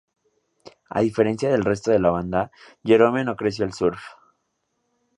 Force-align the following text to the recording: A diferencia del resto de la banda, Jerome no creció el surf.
A 0.89 0.99
diferencia 1.01 1.51
del 1.51 1.63
resto 1.63 1.91
de 1.91 1.99
la 1.99 2.09
banda, 2.09 2.49
Jerome 2.83 3.23
no 3.23 3.35
creció 3.35 3.65
el 3.65 3.73
surf. 3.73 4.01